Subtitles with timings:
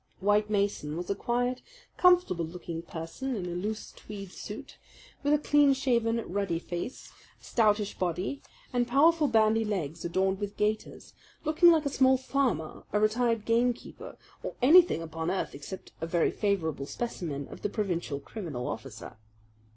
[0.19, 1.61] White Mason was a quiet,
[1.95, 4.79] comfortable looking person in a loose tweed suit,
[5.21, 8.41] with a clean shaved, ruddy face, a stoutish body,
[8.73, 14.17] and powerful bandy legs adorned with gaiters, looking like a small farmer, a retired gamekeeper,
[14.41, 19.17] or anything upon earth except a very favourable specimen of the provincial criminal officer.